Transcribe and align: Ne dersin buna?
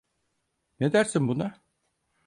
Ne 0.79 0.93
dersin 0.93 1.27
buna? 1.27 1.61